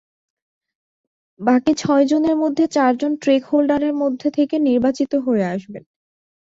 বাকি 1.39 1.71
ছয়জনের 1.77 2.35
মধ্যে 2.35 2.65
চারজন 2.67 3.11
ট্রেক 3.15 3.41
হোল্ডারের 3.45 3.93
মধ্য 3.93 4.21
থেকে 4.29 4.55
নির্বাচিত 4.59 5.11
হয়ে 5.25 5.45
আসবেন। 5.45 5.83